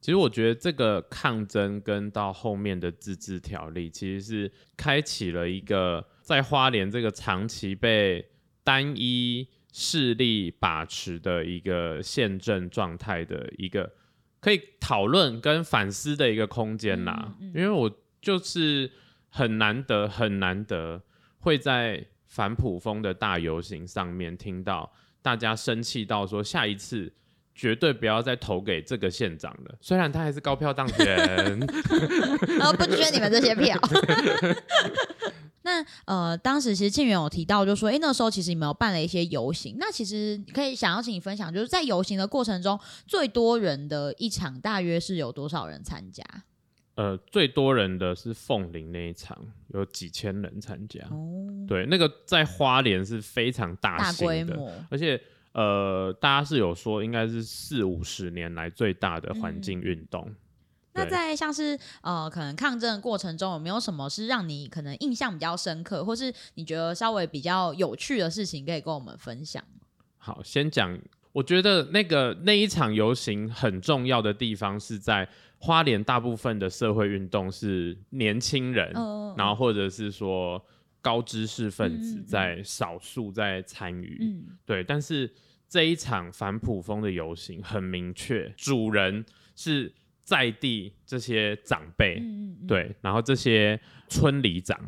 [0.00, 8.24] 其实我觉得这个抗争跟到后面的自治条例，其实是开启了一个在花莲这个长期被
[8.62, 13.92] 单一势力把持的一个宪政状态的一个
[14.38, 17.34] 可以讨论跟反思的一个空间啦。
[17.40, 17.90] 因为我
[18.22, 18.92] 就是
[19.28, 21.02] 很难得，很难得
[21.40, 22.06] 会在。
[22.28, 27.12] 反普风的大游行上面，听到大家生气到说，下一次
[27.54, 29.74] 绝对不要再投给这个县长了。
[29.80, 31.16] 虽然他还是高票当选，
[32.56, 33.76] 然后不缺你们这些票。
[35.62, 39.76] 那呃，当时其实庆元有提到，就说，哎，那时候其实你们有办了一些游行。
[39.78, 46.24] 那其实可以想要请你分享，就是在游行的过程中，最多人的一场大约是有多少人参加？
[46.94, 49.36] 呃，最多人的是凤林那一场，
[49.68, 51.00] 有几千人参加。
[51.10, 55.20] 哦，对，那个在花莲是非常大型的，而且
[55.52, 60.28] 呃，大家是有说应该是四五十年来最大的环境运动。
[60.94, 69.62] 那在像是呃，可能抗争的过程中，有没有什么是让你可能印象比较深刻，或是你觉得稍微比较有趣的事情，可以跟我们分享？
[70.16, 70.98] 好，先讲，
[71.32, 75.28] 我觉得那个那一场游行很重要的地方是在。
[75.60, 78.92] 花莲大部分的社会运动是年轻人，
[79.36, 80.64] 然后或者是说
[81.00, 84.82] 高知识分子在少数在参与，对。
[84.84, 85.32] 但是
[85.68, 92.22] 这一场反普风的游行很明确，主人是在地这些长辈，
[92.66, 94.78] 对，然后这些村里长，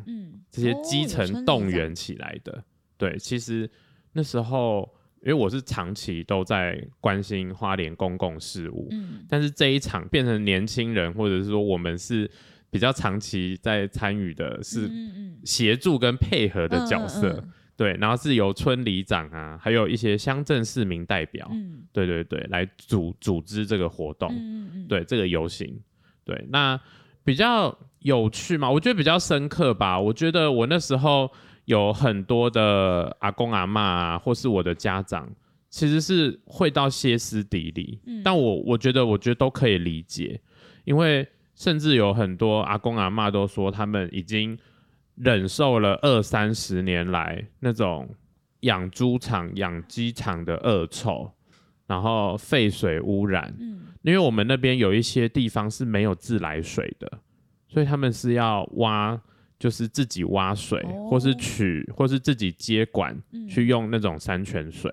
[0.50, 2.64] 这些基层动员起来的，
[2.96, 3.16] 对。
[3.18, 3.70] 其实
[4.12, 4.94] 那时候。
[5.22, 12.30] 因为我是长期都在关心花莲公共事务，嗯，但是这一场变成年轻人，或者是说我们是
[12.70, 14.90] 比较长期在参与的，是
[15.44, 17.42] 协助跟配合的角色，
[17.76, 24.32] 对，然后是由村里长啊，还有一些乡镇市民代表，嗯，对对对，来组组织这个活动，
[24.88, 25.78] 对这个游行，
[26.24, 26.80] 对，那
[27.24, 31.30] 比较有趣嘛，我觉得比较深刻吧，我觉得我那时候。
[31.66, 35.30] 有很多的阿公阿妈啊，或是我的家长，
[35.68, 38.00] 其实是会到歇斯底里。
[38.06, 40.40] 嗯，但我我觉得，我觉得都可以理解，
[40.82, 41.24] 因为
[41.60, 44.58] 甚至有很多阿公阿妈都说，他们已经
[45.16, 48.08] 忍受了二三十年来那种
[48.60, 51.30] 养猪场、养鸡场的恶臭，
[51.86, 53.54] 然后废水污染。
[53.60, 57.18] 嗯，因为我们那边有一些地方是没有自来水的，
[57.68, 59.20] 所以他们是要挖。
[59.60, 63.14] 就是自己挖水，或是取，或是自己接管
[63.46, 64.90] 去用那种山泉水，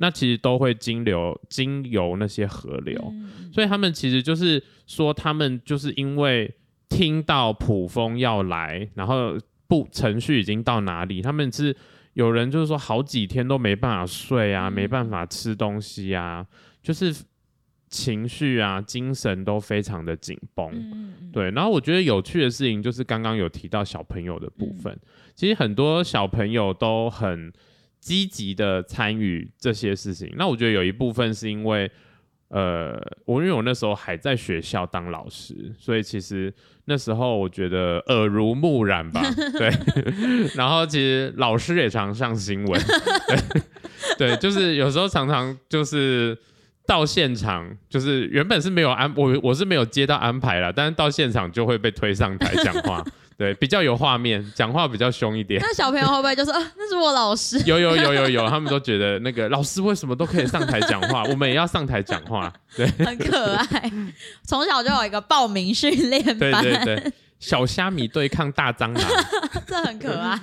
[0.00, 3.14] 那其实都会经流经由那些河流，
[3.52, 6.52] 所以他们其实就是说，他们就是因为
[6.88, 11.76] 听到普风要来，然后不程序已经到哪里，他们是
[12.14, 16.44] 有人就是说好几天都没办法睡啊，没办法吃东西啊，
[16.82, 17.14] 就是
[17.90, 21.12] 情绪啊、精神都非常的紧绷。
[21.30, 24.98] 对，然后我觉得有趣的事情就是刚刚有提到小朋友的部分，
[25.34, 27.52] 其实很多小朋友都很
[28.00, 30.32] 积极的参与这些事情。
[30.36, 31.90] 那我觉得有一部分是因为。
[32.52, 36.52] 呃，我因为我那时候还在学校当老师，所以其实
[36.86, 39.22] 那时候我觉得耳濡目染吧，
[39.56, 39.70] 对。
[40.56, 42.82] 然后其实老师也常上新闻，
[44.18, 46.36] 对，就是有时候常常就是
[46.90, 53.00] 到现场，就是原本是没有安，我我是没有接到安排了，但是到现场就会被推上台讲话。
[53.38, 55.60] 对，比较有画面，讲话比较凶一点。
[55.62, 57.62] 那小朋友会不会就说啊，那是我老师？
[57.64, 62.52] 有有有有有，他们都觉得那个老师为什么都可以上台讲话， 我们也要上台讲话。
[62.76, 63.90] 对，很可爱，
[64.42, 66.38] 从小就有一个报名训练班。
[66.38, 69.08] 对对对，小虾米对抗大蟑螂，
[69.64, 70.38] 这很可爱。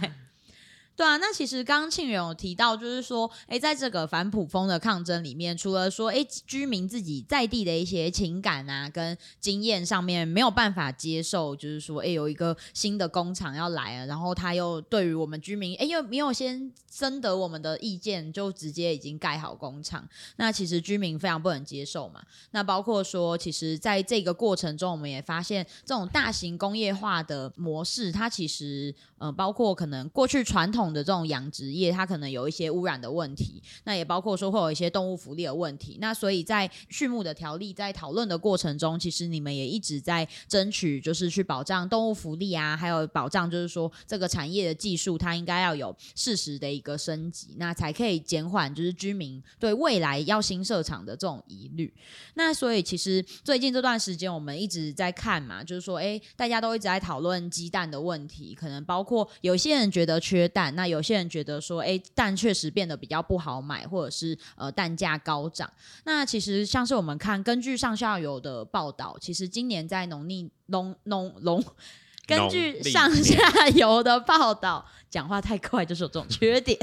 [0.98, 20.04] 对啊，那其实刚刚庆元有提到，就是说，哎，在这个反普风的抗争里面，除了说，哎，居民自己在地的一些情感啊，跟经验上面没有办法接受，就是说，哎，有一个新的工厂要来了，然后他又对于我们居民，哎，又没有先征得我们的意见，就直接已经盖好工厂，
[20.38, 22.24] 那其实居民非常不能接受嘛。
[22.50, 30.87] 那包括说，其实在这个过程中，我们也发现，这种大型工业化的模式，它其实，呃，包括可能过去传统。
[30.92, 35.98] 的这种养殖业，它可能有一些污染的问题，那也包括说会有一些动物福利的问题。
[36.00, 51.92] 那所以在畜牧的条例在讨论的过程中，其实你们也一直在争取，就是去保障动物福利啊，还有保障就是说这个产业的技术它应该要有适时的一个升级，那才可以减缓就是居民对未来要新设厂的这种疑虑。
[52.36, 60.68] 那所以其实最近这段时间我们一直在看嘛，就是说，哎，大家都一直在讨论鸡蛋的问题，可能包括有些人觉得缺蛋。
[60.78, 65.68] 那有些人觉得说，哎，蛋确实变得比较不好买，或者是呃蛋价高涨。
[66.04, 71.64] 那其实像是我们看，根据上下游的报道，其实今年在农历农农农，
[72.28, 76.78] 根据上下游的报道，讲话太快就是有这种缺点。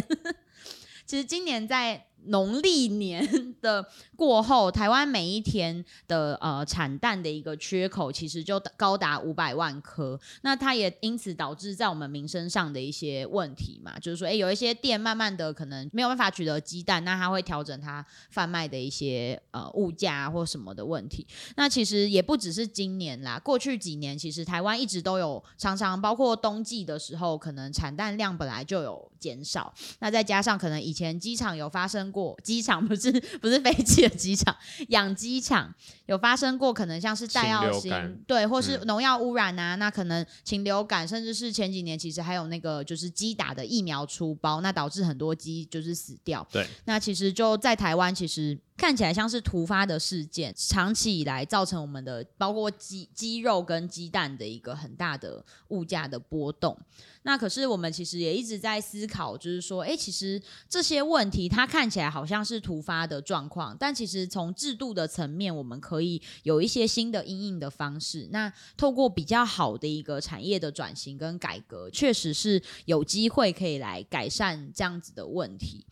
[1.07, 10.19] 其实今年在农历年的过后，台湾每一天的呃产蛋的一个缺口，其实就高达五百万颗。
[10.41, 21.27] 那它也因此导致在我们民生上的一些问题嘛，就是说，哎，有一些店慢慢的可能没有办法取得鸡蛋，那它会调整它贩卖的一些呃物价或什么的问题。
[21.57, 29.75] 那其实也不只是今年啦，过去几年其实台湾一直都有常常包括冬季的时候，可能产蛋量本来就有减少。
[29.99, 32.14] 那再加上可能以前机场有发生。
[32.15, 34.57] 过机场不是不是飞机的机场，
[34.91, 35.75] 养鸡场
[36.07, 46.47] 有发生过，可能像是带药性对，或是农药污染啊，那可能禽流感，甚至是前几年其实还有那个就是鸡打的疫苗出包，那导致很多鸡就是死掉。
[46.53, 56.77] 对，那其实就在台湾，其实看起来像是突发的事件，长期以来造成我们的包括鸡鸡肉跟鸡蛋的一个很大的物价的波动。
[57.23, 68.29] 那可是我们其实也一直在思考，就是说，哎，其实这些问题它看起来好像是突发的状况，但其实从制度的层面，我们可以有一些新的应应的方式。
[68.31, 75.87] 那透过比较好的一个产业的转型跟改革，确实是有机会可以来改善这样子的问题。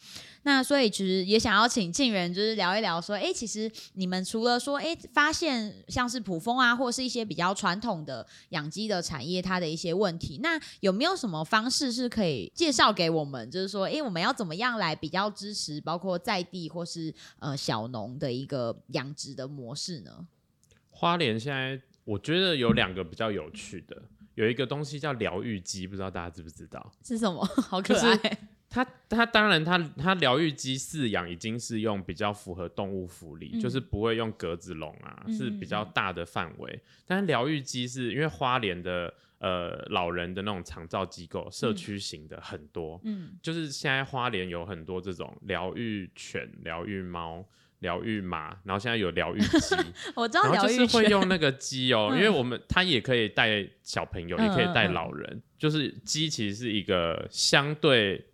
[0.45, 13.49] 那所以其实也想要请静源，就是聊一聊说，哎，其实你们除了说，哎，发现像是普丰啊，或是一些比较传统的养鸡的产业，它的一些问题，那有没有什么方式是可以介绍给我们？
[13.51, 20.27] 就是说，哎，我们要怎么样来比较支持，包括在地或是呃小农的一个养殖的模式呢？
[20.91, 23.97] 花莲现在我觉得有两个比较有趣的，
[24.35, 26.93] 有一个东西叫疗愈鸡，不知道大家知不知道？
[27.05, 27.45] 是什么？
[27.63, 28.39] 好可爱。
[28.73, 36.81] 它它当然它它疗愈鸡饲养已经是用比较符合动物福利，就是不会用格子笼啊，是比较大的范围。
[37.07, 47.45] 但是疗愈鸡是因为花莲的呃老人的那种长照机构，社区型的很多，嗯，就是现在花莲有很多这种疗愈犬、疗愈猫、
[47.81, 49.77] 疗愈马，然后现在有疗愈 鸡，
[50.17, 58.25] 我知道，然后就是会用那个鸡哦，因为我们它也可以带小朋友，也可以带老人，就是鸡其实是一个相对。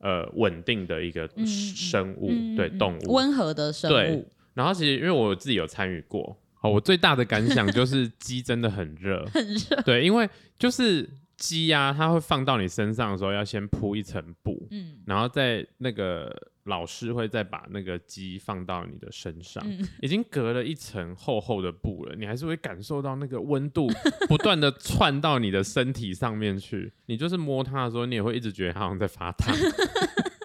[0.00, 4.28] 呃，稳定的一个生物，对动物，温和的生物。
[4.54, 9.82] 然后其实因为我自己有参与过，好，我最大的感想就是鸡真的很热， 很热。
[9.84, 10.28] 对，因为
[10.58, 16.34] 就是鸡呀，它会放到你身上的时候要先铺一层布，嗯，然后在那个。
[16.66, 19.64] 老师会再把那个鸡放到你的身上，
[20.02, 23.86] 已经隔了一层厚厚的布了，你还是会感受到那个温度
[24.26, 26.92] 不断的窜到你的身体上面去。
[27.06, 29.54] 你就是摸它的时候，你也会一直觉得它好像在发烫。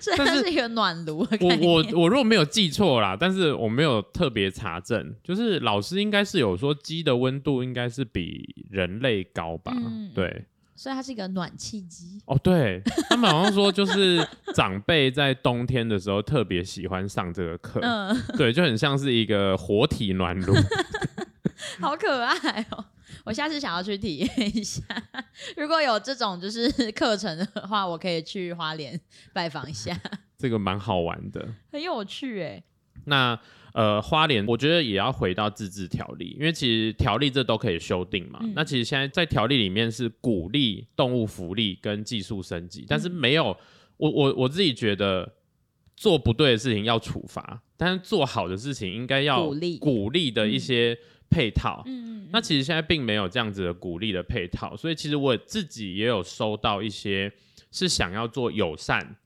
[0.00, 1.26] 所以它是一个暖炉。
[1.40, 9.72] 我我我如果没有记错啦，但是我没有特别查证，就是老师应该是有说鸡的温度应该是比人类高吧？
[10.14, 10.44] 对。
[10.74, 20.52] 所以它是一个暖气机哦，对他们好像说，就是长辈在冬天的时候特别喜欢上这个课，嗯，对，就很像是一个活体暖炉，
[21.78, 22.84] 好可爱哦！
[23.24, 24.82] 我下次想要去体验一下，
[25.56, 28.98] 如果有这种就是 课程的话，我可以去花莲
[29.32, 29.98] 拜访一下，
[30.38, 32.62] 这个蛮好玩的，很有趣哎。
[33.06, 33.38] 那。
[33.74, 38.38] 呃，花莲我觉得也要回到自治条例，因为其实条例这都可以修订嘛。
[38.54, 43.56] 那其实现在在条例里面是鼓励动物福利跟技术升级，但是没有
[43.96, 45.36] 我我我自己觉得
[45.96, 50.94] 做不对的事情要处罚，但是做好的事情应该要鼓励鼓励的一些
[51.32, 51.82] 配套。
[51.86, 57.32] 嗯，那其实现在并没有这样子的鼓励的配套，所以其实我自己也有收到一些
[57.70, 59.16] 是想要做友善。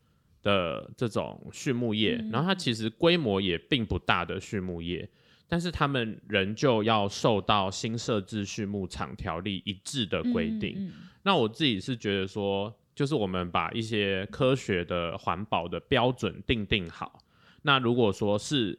[0.42, 5.09] 的这种畜牧业，然后它其实规模也并不大的畜牧业，
[5.48, 10.88] 但是他们仍旧要受到新设置畜牧场条例一致的规定。
[11.24, 17.18] 那我自己是觉得说，就是我们把一些科学的环保的标准定定好。
[17.62, 18.78] 那如果说是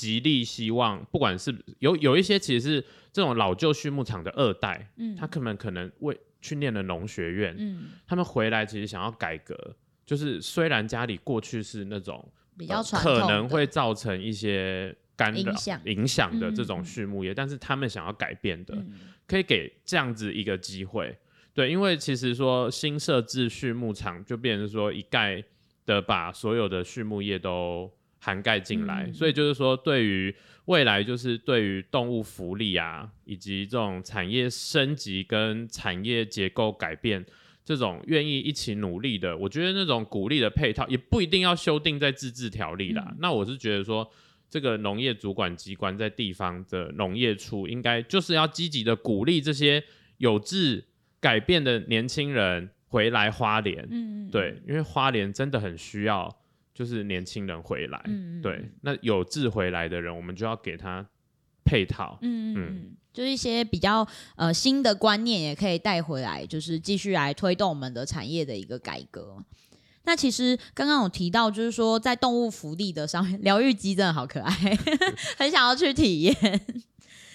[0.00, 9.76] 极力希望，不管是有有一些其实是这种老旧畜牧场的二代，嗯，他可能可能为去念了农学院，嗯，他们回来其实想要改革。
[10.06, 12.26] 就是虽然家里过去是那种
[12.56, 15.52] 比较可能会造成一些干扰
[15.84, 18.74] 影响的这种畜牧业，但是他们想要改变的，
[19.26, 21.14] 可以给这样子一个机会。
[21.52, 25.44] 对，因为其实说新设置畜牧场，就变成说一概
[25.84, 27.90] 的把所有的畜牧业都
[28.20, 30.32] 涵盖进来，所以就是说对于
[30.66, 37.26] 未来，就是对于动物福利啊，以及这种产业升级跟产业结构改变。
[37.62, 43.14] 这种愿意一起努力的，我觉得那种鼓励的配套也不一定要修订在自治条例啦。
[43.20, 44.10] 那我是觉得说，
[44.48, 49.84] 这个农业主管机关在地方的农业处，应该就是要积极的鼓励这些
[50.16, 50.84] 有志
[51.20, 53.86] 改变的年轻人回来花莲。
[53.88, 54.30] 嗯嗯。
[54.30, 56.39] 对，因为花莲真的很需要，
[56.80, 58.02] 就是年轻人回来。
[58.42, 61.06] 对，那有志回来的人，我们就要给他
[61.62, 62.18] 配套。
[62.22, 62.96] 嗯嗯。
[63.12, 69.36] 就一些比较呃新的观念也可以带回来，就是继续来推动我们的产业的一个改革。
[70.04, 74.50] 那其实刚刚有提到，就是说在动物福利的上面，疗愈机真的好可爱，
[75.36, 76.34] 很想要去体验。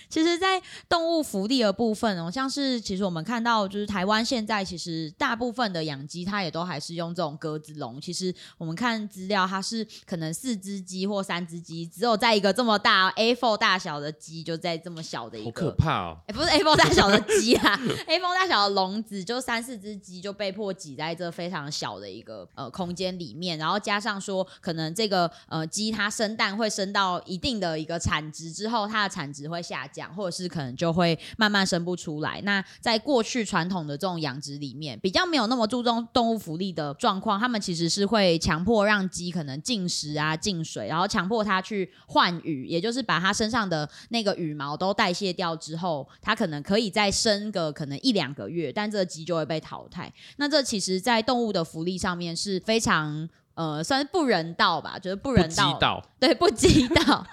[0.09, 7.99] 其实，在动物福利的部分哦，像是其实我们看到，就是台湾现在其实大部分的养鸡，它也都还是用这种鸽子笼。
[7.99, 16.17] 其实我们看资料，它是可能四只鸡或三只鸡，只有在一个这么大 A4 大小的鸡，就在这么小的一个，好可怕哦！
[16.27, 30.05] 哎，不是 A4 大小的鸡啊，A4 大小的笼子，就三四只鸡就被迫挤在这非常小的一个呃空间里面，然后加上说，可能这个呃鸡它生蛋会生到一定的一个产值之后，它的产值会下降。
[30.15, 32.39] 或者是可能就会慢慢生不出来。
[32.41, 50.13] 那在过去传统的这种养殖里面，比较没有那么注重动物福利的状况，他们其实是会强迫让鸡可能进食啊、进水，然后强迫它去换羽，也就是把它身上的那个羽毛都代谢掉之后，它可能可以再生个可能一两个月，但这个鸡就会被淘汰。
[50.37, 53.27] 那这其实，在动物的福利上面是非常。
[53.55, 57.25] 呃，算是不人道吧，就是不人道，对，不知道，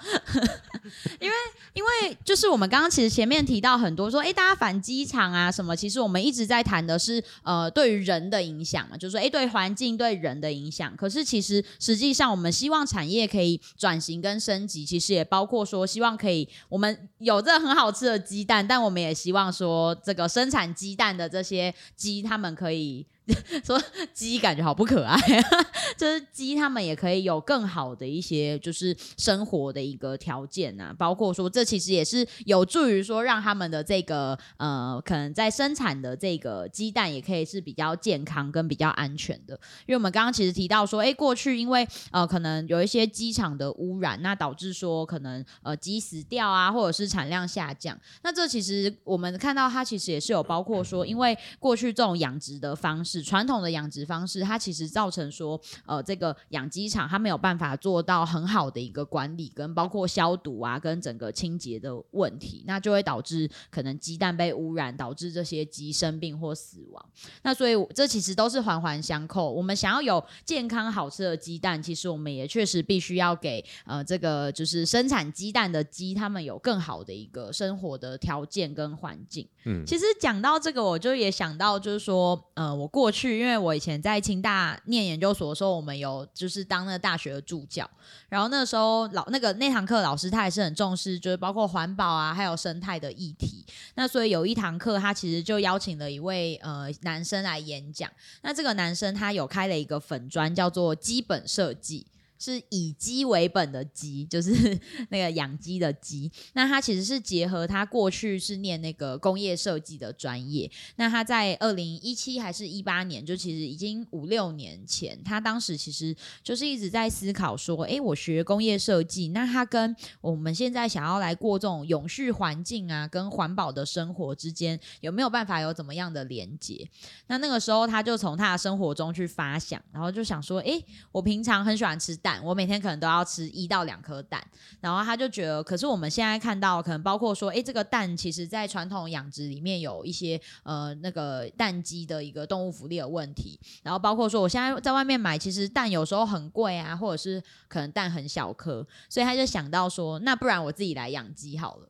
[1.19, 1.35] 因为
[1.73, 23.05] 因为就是我们刚刚其实前面提到很多说，哎，大家反机场啊什么，其实我们一直在谈的是呃对于人的影响嘛，就是说哎对环境对人的影响，可是其实实际上我们希望产业可以转型跟升级，其实也包括说希望可以我们有这很好吃的鸡蛋，但我们也希望说这个生产鸡蛋的这些鸡，他们可以。
[23.63, 23.81] 说
[24.13, 25.17] 鸡感觉好不可爱，
[25.97, 39.53] 就是鸡他们也可以有更好的一些就是生活的一个条件啊，包括说这其实也是有助于说让他们的这个呃可能在生产的这个鸡蛋也可以是比较健康跟比较安全的，
[39.85, 53.12] 因为我们刚刚其实提到说，哎，过去因为呃可能有一些鸡场的污染，那导致说可能呃鸡死掉啊，或者是产量下降，那这其实我们看到它其实也是有包括说，因为过去这种养殖的方式。
[53.21, 67.05] 传统的养殖方式，它其实造成说，呃，这个养鸡场它没有办法做到很好的一个管理，跟包括消毒啊，跟整个清洁的问题，那就会导致可能鸡蛋被污染，导致这些鸡生病或死亡。
[67.43, 69.51] 那所以这其实都是环环相扣。
[69.51, 79.47] 我们想要有健康好吃的鸡蛋，其实我们也确实必须要给呃这个就是生产鸡蛋的鸡，他们有更好的一个生活的条件跟环境。
[79.65, 83.02] 嗯，其实讲到这个，我就也想到就是说，呃，我过。
[83.03, 87.89] 过去，因为我以前在清大念研究所的时候，我们有就是当那个大学的助教，
[88.29, 93.65] 然后那时候老那个那堂课老师他也是很重视，就是包括环保啊，还有生态的议题。
[93.95, 98.09] 那所以有一堂课，他其实就邀请了一位呃男生来演讲。
[98.41, 102.07] 那这个男生他有开了一个粉砖，叫做基本设计。
[102.43, 104.77] 是以鸡为本的鸡，就是
[105.09, 106.29] 那个养鸡的鸡。
[106.51, 110.69] 那他其实是结合他过去是念那个工业设计的专业。
[110.97, 116.13] 那他在二零一七还是一八年，就其实已经五六年前，他当时其实
[116.43, 126.85] 就是一直在思考说：，哎，我学工业设计，那他跟我们现在想要来过这种永续环境啊，跟环保的生活之间有没有办法有怎么样的连接？
[127.27, 130.83] 那那个时候他就从他的生活中去发想，然后就想说：，哎，
[131.13, 132.32] 我平常很喜欢吃蛋。
[132.41, 134.41] 我每天可能都要吃一到两颗蛋，
[134.79, 151.89] 然后他就觉得，可是我们现在看到，可能包括说，哎，这个蛋其实在传统养殖里面有一些呃那个蛋鸡的一个动物福利的问题，然后包括说，我现在在外面买，其实蛋有时候很贵啊，或者是可能蛋很小颗，所以他就想到说，那不然我自己来养鸡好了。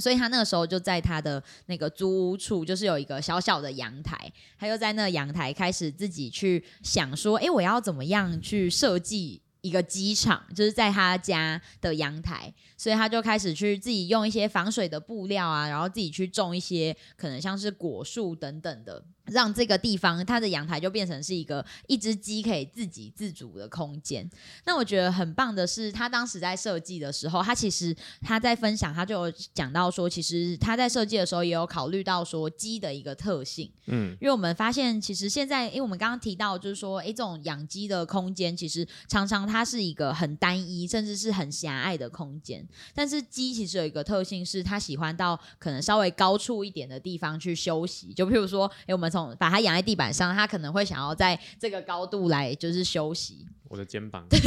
[0.00, 19.04] 所以他那个时候就在他的那个租屋处，就是有一个小小的阳台，他就在那个阳台开始自己去想说，哎，我要怎么样去设计一个机场，就是在他家的阳台，所以他就开始去自己用一些防水的布料啊，然后自己去种一些可能像是果树等等的。
[19.30, 24.26] 让这个地方它的阳台就变成是一个一只鸡可以自给自足的空间。
[24.64, 33.70] 那我觉得很棒的是，他当时在设计的时候，他其实他在分享，他就有讲到说，其实他在设计的时候也有考虑到说鸡的一个特性。
[33.84, 42.66] 嗯，因为我们发现，其实现在，因为我们刚刚提到，就是说，哎，这种养鸡的空间，其实常常它是一个很单一，甚至是很狭隘的空间。
[42.94, 48.12] 但是鸡其实有一个特性，是它喜欢到可能稍微高处一点的地方去休息。
[48.12, 53.46] 就譬如说，哎，我们从把它养在地板上，它可能会想要在这个高度来就是休息。
[53.68, 54.38] 我的肩膀，对，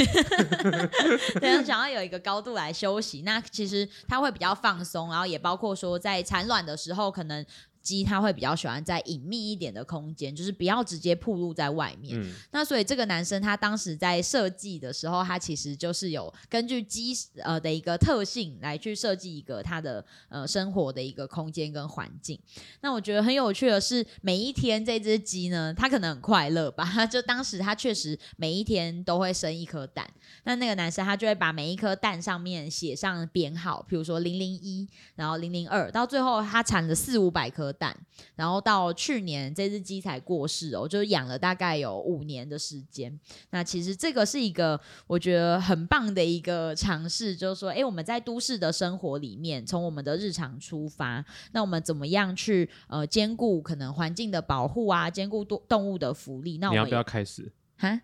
[1.64, 3.22] 想要有一个高度来休息。
[3.22, 7.46] 那其实它会比较放松，然后也包括说在产卵的时候可能。
[7.82, 12.22] 鸡它会比较喜欢在隐秘一点的空间，就是不要直接暴露在外面。
[12.52, 22.40] 那所以这个男生他当时在设计的时候，他其实就是有根据鸡呃的一个特性来去设计一个他的呃生活的一个空间跟环境。
[22.82, 26.86] 那我觉得很有趣的是，每一天这只鸡呢，它可能很快乐吧？
[27.08, 30.08] 就当时它确实每一天都会生一颗蛋。
[30.44, 37.71] 那那个男生他就会把每一颗蛋上面写上编号，比如说零零一，然后零零二，到最后他产了四五百颗。
[37.72, 37.96] 蛋，
[38.36, 43.20] 然后到去年这只鸡才过世哦，就养了大概有五年的时间。
[43.52, 56.58] 那其实这个是一个我觉得很棒的一个尝试，就是说，哎，我们在都市的生活里面，从我们的日常出发，那我们怎么样去呃兼顾可能环境的保护啊，兼顾动动物的福利？
[56.58, 57.52] 那我们要不要开始？
[57.78, 58.02] 哈？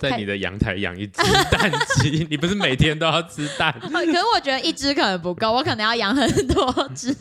[0.00, 1.22] 在你的阳台养一只
[1.52, 1.70] 蛋
[2.00, 3.70] 鸡，你不是每天都要吃蛋？
[3.78, 7.10] 可是我觉得一只可能不够，我可能要养很多只。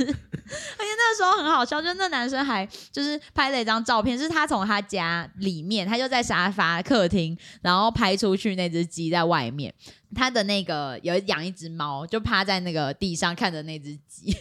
[0.50, 9.74] 而且那时候很好笑，就那男生还就是拍了一张照片，是他从他家里面，他就在沙发客厅，然后拍出去那只鸡在外面。
[10.16, 14.36] 他的那个有养一只猫，就趴在那个地上看着那只鸡。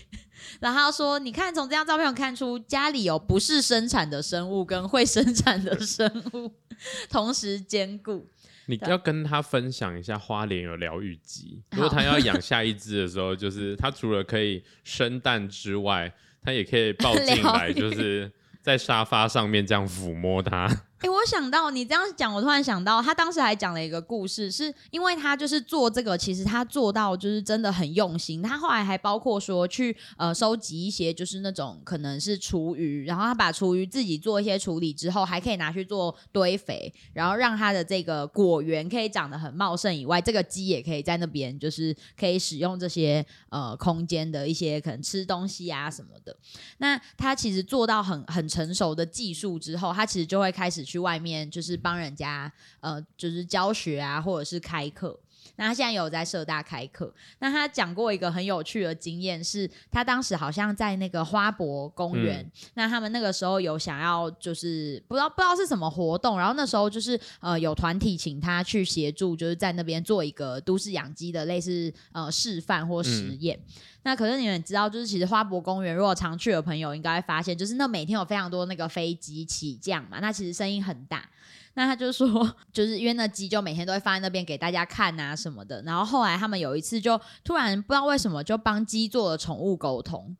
[0.60, 6.52] 然后他说：“你看，从这张照片看出家里有不是生产的生物跟会生产的生物。”
[7.10, 8.26] 同时兼顾，
[8.66, 11.60] 你要跟他分享一下花莲有疗愈鸡。
[11.72, 18.30] 如果他要 养下一只的时候，就是他除了可以生蛋之外，他也可以抱 进来，就是
[18.62, 20.68] 在沙发上面这样抚摸它。
[20.98, 28.42] 哎，我想到你这样讲，我突然想到，他当时还讲了一个故事，是因为他就是做这个，其实他做到就是真的很用心。
[28.42, 39.94] 他后来还包括说去呃收集一些就是那种可能是厨余，然后他把厨余自己做一些处理之后，还可以拿去做堆肥，然后让他的这个果园可以长得很茂盛。
[39.94, 46.36] 以外，这个鸡也可以在那边就是可以使用这些呃空间的一些可能吃东西啊什么的。
[46.78, 50.87] 那他其实做到很很成熟的技术之后，他其实就会开始。
[50.88, 55.18] 去外面就是帮人家呃，就是教学啊，或者是开课。
[55.56, 57.12] 那他现在有在社大开课。
[57.40, 62.48] 那他讲过一个很有趣的经验，是他当时好像在那个花博公园。
[62.74, 73.58] 那他们那个时候有想要就是不知道不知道是什么活动，然后那时候就是呃有团体请他去协助，就是在那边做一个都市养鸡的类似呃示范或实验。
[74.08, 81.28] 那可是你们知道，就是其实花博公园，如果常去的朋友应该会发现，就是那每天有非常多那个飞机起降嘛，那其实声音很大。
[81.74, 82.26] 那他就说，
[82.72, 85.82] 就是因为那鸡就每天都会放在那边给大家看啊什么的。
[85.82, 90.34] 然后后来他们有一次就突然不知道为什么就帮鸡做了宠物沟通。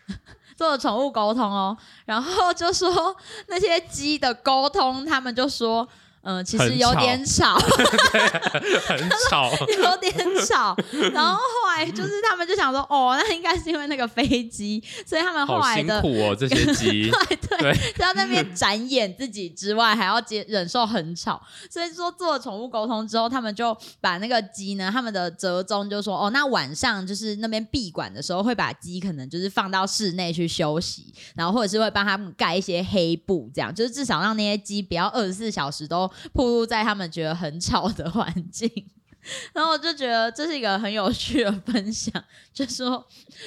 [0.56, 1.76] 做了宠物沟通哦，
[2.06, 3.14] 然后就说
[3.48, 5.86] 那些鸡的沟通，他们就说。
[6.26, 7.54] 嗯，其实有点吵，
[8.84, 10.12] 很吵， 有点
[10.44, 10.76] 吵。
[11.12, 17.08] 然后后来就是他们就想说，哦，那应该是因为那个飞机，所以他们后来的辛苦哦，这些鸡，
[17.48, 21.40] 对对，在那边展演自己之外，还要接忍受很吵。
[21.70, 36.10] 所以说做了宠物沟通之后，他们就把那个鸡呢，他们的折中就说，哦，那晚上就是那边闭馆的时候，会把鸡可能就是放到室内去休息，然后或者是会帮他们盖一些黑布，这样就是至少让那些鸡不要二十四小时都。
[36.32, 38.70] 暴露在他们觉得很吵的环境，
[39.52, 42.12] 然后我就觉得这是一个很有趣的分享，
[42.52, 43.04] 就说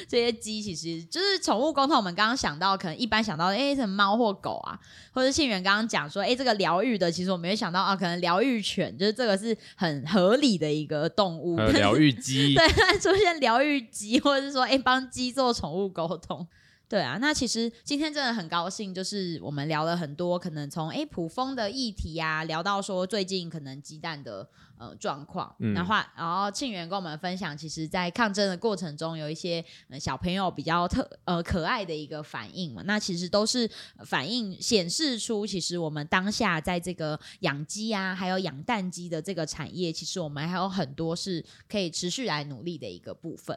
[0.07, 1.95] 这些鸡其实就是宠物沟通。
[1.95, 4.79] 我们刚刚想到，可能一般想到，哎，什么猫或狗啊，
[5.13, 16.45] 或者信源刚刚讲说，哎，这个疗愈的，其实我没有想到啊，可能疗愈犬就是这个是很合理的一个动物，疗愈鸡， 对，出现疗愈鸡，或者是说，哎，帮鸡做宠物沟通。
[16.89, 29.63] 对啊，那其实今天真的很高兴，就是我们聊了很多，可能从诶普丰的议题啊，聊到说最近可能鸡蛋的呃状况，然后然后庆元跟我们分享，其实在抗争的过程中有一些
[29.99, 33.69] 小朋友比较特呃可爱的一个反应嘛，那其实都是
[34.03, 43.55] 反映显示出，其实我们当下在这个养鸡啊，还有养蛋鸡的这个产业，其实我们还有很多是可以持续来努力的一个部分。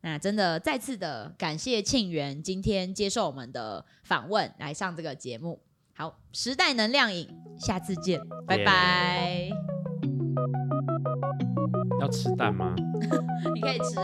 [0.00, 5.60] 那真的再次的感谢庆元今天接受我们的访问，来上这个节目。
[5.94, 7.28] 好，时代能量饮，
[7.58, 9.50] 下次见，拜拜。
[12.00, 12.74] 要吃蛋吗？
[13.54, 13.96] 你可以吃。